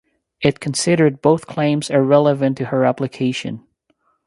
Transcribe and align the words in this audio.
It 0.41 0.59
considered 0.59 1.21
both 1.21 1.45
claims 1.45 1.91
irrelevant 1.91 2.57
to 2.57 2.65
her 2.65 2.85
application. 2.85 3.67